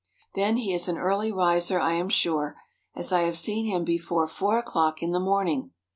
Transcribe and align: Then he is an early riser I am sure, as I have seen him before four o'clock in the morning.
Then 0.33 0.57
he 0.57 0.73
is 0.73 0.87
an 0.87 0.97
early 0.97 1.31
riser 1.31 1.79
I 1.79 1.93
am 1.93 2.09
sure, 2.09 2.57
as 2.95 3.11
I 3.13 3.21
have 3.21 3.37
seen 3.37 3.67
him 3.67 3.83
before 3.83 4.25
four 4.25 4.57
o'clock 4.57 5.03
in 5.03 5.11
the 5.11 5.19
morning. 5.19 5.73